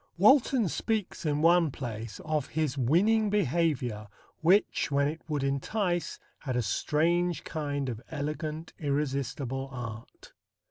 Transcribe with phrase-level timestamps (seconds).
[0.17, 4.07] Walton speaks in one place of "his winning behaviour
[4.39, 10.33] which, when it would entice, had a strange kind of elegant irresistible art."